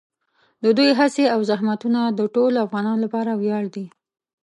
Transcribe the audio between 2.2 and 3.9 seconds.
ټولو افغانانو لپاره ویاړ دي.